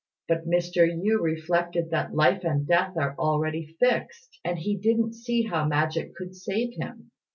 [0.27, 0.77] But Mr.
[0.89, 6.15] Yü reflected that Life and Death are already fixed, and he didn't see how magic
[6.15, 7.11] could save him.